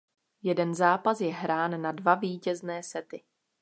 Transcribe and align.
Jeden 0.43 0.73
zápas 0.75 1.21
je 1.21 1.33
hrán 1.33 1.81
na 1.81 1.91
dva 1.91 2.15
vítězné 2.15 2.83
sety. 2.83 3.23